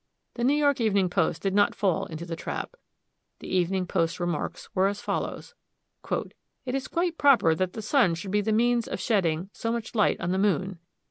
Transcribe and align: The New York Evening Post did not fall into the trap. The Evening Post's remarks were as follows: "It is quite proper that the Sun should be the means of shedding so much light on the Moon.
The 0.33 0.43
New 0.43 0.55
York 0.55 0.81
Evening 0.81 1.11
Post 1.11 1.43
did 1.43 1.53
not 1.53 1.75
fall 1.75 2.07
into 2.07 2.25
the 2.25 2.35
trap. 2.35 2.73
The 3.37 3.47
Evening 3.55 3.85
Post's 3.85 4.19
remarks 4.19 4.67
were 4.73 4.87
as 4.87 4.99
follows: 4.99 5.53
"It 6.09 6.33
is 6.73 6.87
quite 6.87 7.19
proper 7.19 7.53
that 7.53 7.73
the 7.73 7.83
Sun 7.83 8.15
should 8.15 8.31
be 8.31 8.41
the 8.41 8.51
means 8.51 8.87
of 8.87 8.99
shedding 8.99 9.51
so 9.53 9.71
much 9.71 9.93
light 9.93 10.19
on 10.19 10.31
the 10.31 10.39
Moon. 10.39 10.79